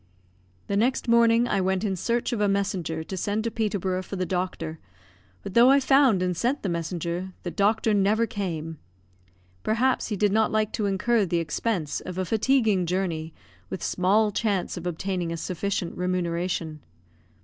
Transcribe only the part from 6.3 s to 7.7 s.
sent the messenger, the